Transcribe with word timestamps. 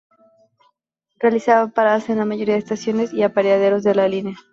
Realizaba 1.19 1.67
paradas 1.67 2.09
en 2.09 2.17
la 2.17 2.25
mayoría 2.25 2.55
de 2.55 2.59
estaciones 2.61 3.13
y 3.13 3.21
apeaderos 3.21 3.83
de 3.83 3.93
la 3.93 4.07
línea. 4.07 4.35